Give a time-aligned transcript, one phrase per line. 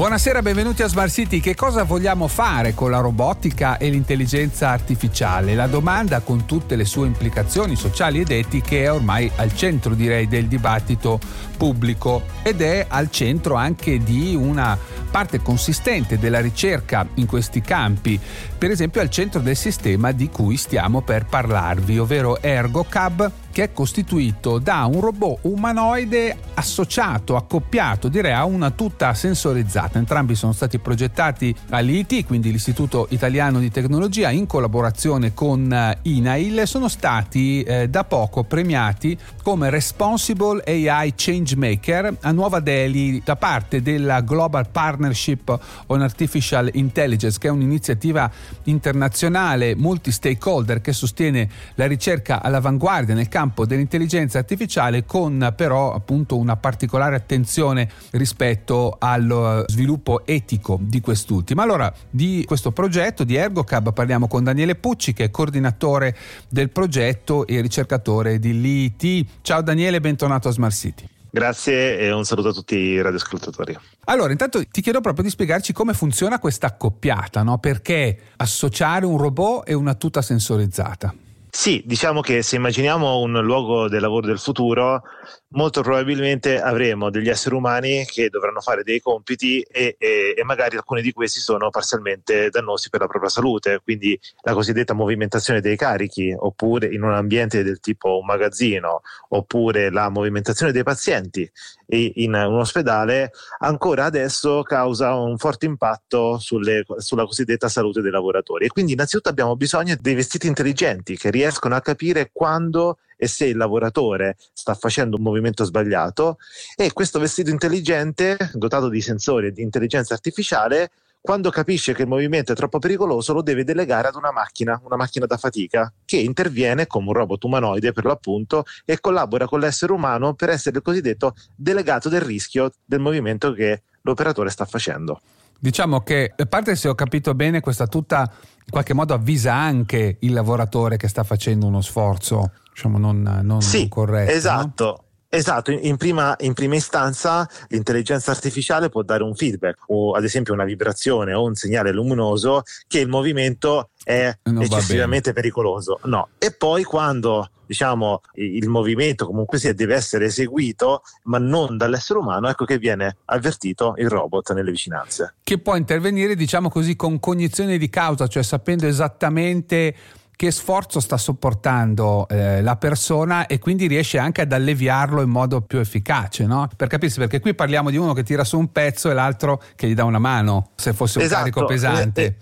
[0.00, 1.40] Buonasera, benvenuti a Smart City.
[1.40, 5.54] Che cosa vogliamo fare con la robotica e l'intelligenza artificiale?
[5.54, 10.26] La domanda, con tutte le sue implicazioni sociali ed etiche, è ormai al centro, direi,
[10.26, 11.20] del dibattito
[11.54, 14.78] pubblico ed è al centro anche di una
[15.10, 18.18] parte consistente della ricerca in questi campi,
[18.56, 23.72] per esempio al centro del sistema di cui stiamo per parlarvi, ovvero ErgoCab, che è
[23.72, 29.98] costituito da un robot umanoide associato, accoppiato, direi a una tuta sensorizzata.
[29.98, 36.62] Entrambi sono stati progettati all'IT, quindi l'Istituto Italiano di Tecnologia, in collaborazione con eh, INAIL,
[36.66, 43.82] sono stati eh, da poco premiati come Responsible AI Changemaker a Nuova Delhi da parte
[43.82, 48.30] della Global Partnership on Artificial Intelligence, che è un'iniziativa
[48.64, 56.56] internazionale multi-stakeholder che sostiene la ricerca all'avanguardia nel campo dell'intelligenza artificiale con però appunto una
[56.56, 61.62] particolare attenzione rispetto allo sviluppo etico di quest'ultima.
[61.62, 66.16] Allora, di questo progetto di ErgoCab parliamo con Daniele Pucci che è coordinatore
[66.48, 69.26] del progetto e ricercatore di l'IT.
[69.42, 71.08] Ciao Daniele, bentornato a Smart City.
[71.32, 73.78] Grazie e un saluto a tutti i radioascoltatori.
[74.06, 77.58] Allora, intanto ti chiedo proprio di spiegarci come funziona questa accoppiata, no?
[77.58, 81.14] Perché associare un robot e una tuta sensorizzata?
[81.52, 85.02] Sì, diciamo che se immaginiamo un luogo del lavoro del futuro,
[85.48, 90.76] molto probabilmente avremo degli esseri umani che dovranno fare dei compiti e, e, e, magari
[90.76, 95.76] alcuni di questi sono parzialmente dannosi per la propria salute, quindi la cosiddetta movimentazione dei
[95.76, 101.50] carichi, oppure in un ambiente del tipo un magazzino, oppure la movimentazione dei pazienti
[101.92, 108.66] in un ospedale, ancora adesso causa un forte impatto sulle, sulla cosiddetta salute dei lavoratori.
[108.66, 113.46] E quindi innanzitutto abbiamo bisogno dei vestiti intelligenti che riescono a capire quando e se
[113.46, 116.38] il lavoratore sta facendo un movimento sbagliato
[116.76, 120.90] e questo vestito intelligente, dotato di sensori e di intelligenza artificiale,
[121.20, 124.96] quando capisce che il movimento è troppo pericoloso lo deve delegare ad una macchina, una
[124.96, 129.92] macchina da fatica, che interviene come un robot umanoide per l'appunto e collabora con l'essere
[129.92, 135.20] umano per essere il cosiddetto delegato del rischio del movimento che l'operatore sta facendo.
[135.60, 140.16] Diciamo che, a parte se ho capito bene, questa tutta in qualche modo avvisa anche
[140.20, 144.32] il lavoratore che sta facendo uno sforzo diciamo, non, non, sì, corretto.
[144.32, 144.84] Esatto.
[144.84, 145.04] No?
[145.32, 150.52] Esatto, in prima, in prima, istanza l'intelligenza artificiale può dare un feedback o ad esempio
[150.52, 156.00] una vibrazione o un segnale luminoso che il movimento è non eccessivamente pericoloso.
[156.04, 156.30] No.
[156.36, 162.48] E poi quando diciamo il movimento comunque sia deve essere eseguito ma non dall'essere umano,
[162.48, 165.36] ecco che viene avvertito il robot nelle vicinanze.
[165.44, 169.94] Che può intervenire diciamo così con cognizione di causa, cioè sapendo esattamente
[170.34, 175.60] che sforzo sta sopportando eh, la persona e quindi riesce anche ad alleviarlo in modo
[175.60, 176.68] più efficace, no?
[176.74, 179.86] Per capirsi, perché qui parliamo di uno che tira su un pezzo e l'altro che
[179.86, 181.40] gli dà una mano, se fosse un esatto.
[181.40, 182.24] carico pesante.
[182.24, 182.34] Eh,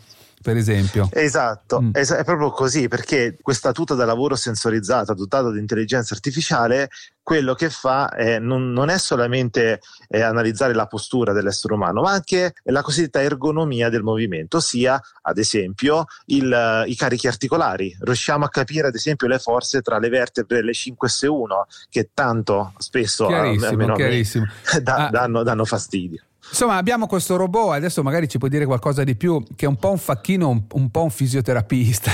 [0.42, 1.08] per esempio.
[1.12, 1.90] Esatto, mm.
[1.92, 6.88] es- è proprio così perché questa tuta da lavoro sensorizzata, dotata di intelligenza artificiale,
[7.28, 12.12] quello che fa è, non, non, è solamente eh, analizzare la postura dell'essere umano, ma
[12.12, 17.94] anche la cosiddetta ergonomia del movimento, ossia ad esempio il, i carichi articolari.
[18.00, 23.26] Riusciamo a capire ad esempio le forze tra le vertebre le 5S1 che tanto spesso
[23.26, 24.46] chiarissimo, chiarissimo.
[24.80, 25.10] Da, ah.
[25.10, 26.22] danno, danno fastidio.
[26.50, 29.76] Insomma, abbiamo questo robot, adesso magari ci puoi dire qualcosa di più, che è un
[29.76, 32.10] po' un facchino, un, un po' un fisioterapista,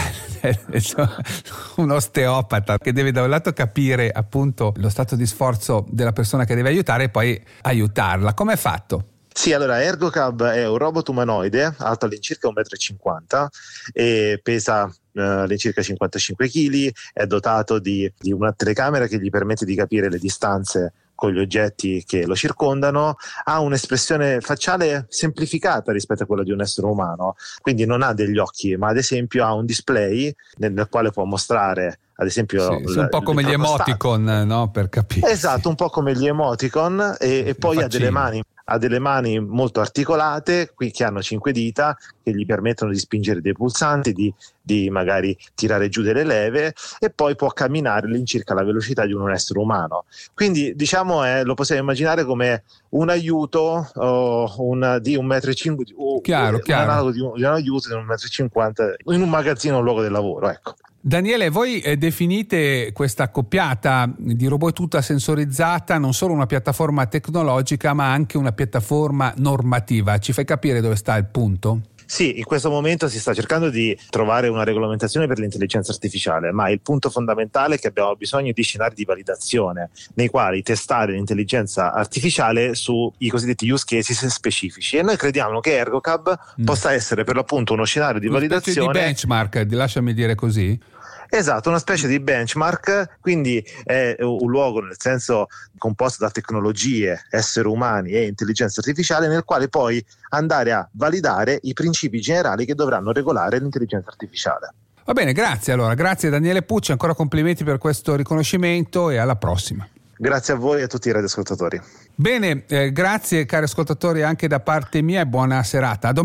[1.76, 6.44] un osteopata, che deve da un lato capire appunto lo stato di sforzo della persona
[6.44, 8.34] che deve aiutare e poi aiutarla.
[8.34, 9.08] Come è fatto?
[9.36, 13.48] Sì, allora ErgoCab è un robot umanoide alto all'incirca 1,50 m
[13.92, 19.64] e pesa uh, all'incirca 55 kg, è dotato di, di una telecamera che gli permette
[19.64, 26.24] di capire le distanze con gli oggetti che lo circondano, ha un'espressione facciale semplificata rispetto
[26.24, 29.54] a quella di un essere umano, quindi non ha degli occhi, ma ad esempio ha
[29.54, 34.22] un display nel, nel quale può mostrare ad esempio sì, un po' come gli emoticon
[34.46, 34.70] no?
[34.70, 38.78] per capire esatto un po' come gli emoticon e, e poi ha delle mani ha
[38.78, 43.52] delle mani molto articolate, qui che hanno cinque dita, che gli permettono di spingere dei
[43.52, 49.04] pulsanti, di, di magari tirare giù delle leve e poi può camminare all'incirca la velocità
[49.04, 50.04] di un essere umano.
[50.34, 55.54] Quindi diciamo eh, lo possiamo immaginare come un aiuto oh, un, di un metro e
[55.54, 57.10] cinque, oh, chiaro, un chiaro.
[57.10, 59.84] Di un, di un aiuto di un metro e cinquanta in un magazzino o un
[59.84, 60.48] luogo del lavoro.
[60.48, 60.74] Ecco.
[61.06, 67.92] Daniele, voi eh, definite questa accoppiata di robot tutta sensorizzata non solo una piattaforma tecnologica
[67.92, 70.16] ma anche una piattaforma normativa.
[70.16, 71.82] Ci fai capire dove sta il punto?
[72.06, 76.70] Sì, in questo momento si sta cercando di trovare una regolamentazione per l'intelligenza artificiale, ma
[76.70, 81.92] il punto fondamentale è che abbiamo bisogno di scenari di validazione nei quali testare l'intelligenza
[81.92, 86.64] artificiale sui cosiddetti use cases specifici e noi crediamo che ErgoCab mm.
[86.64, 90.92] possa essere per l'appunto uno scenario di una validazione di benchmark, lasciami dire così.
[91.28, 95.46] Esatto, una specie di benchmark, quindi è un luogo nel senso
[95.78, 101.72] composto da tecnologie, esseri umani e intelligenza artificiale nel quale poi andare a validare i
[101.72, 104.72] principi generali che dovranno regolare l'intelligenza artificiale.
[105.04, 109.86] Va bene, grazie allora, grazie Daniele Pucci, ancora complimenti per questo riconoscimento e alla prossima.
[110.16, 111.80] Grazie a voi e a tutti i radioascoltatori.
[112.14, 116.08] Bene, eh, grazie cari ascoltatori anche da parte mia e buona serata.